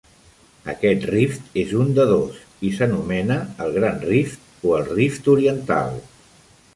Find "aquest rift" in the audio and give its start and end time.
0.71-1.59